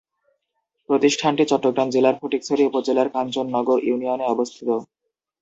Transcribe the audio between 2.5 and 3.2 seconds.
উপজেলার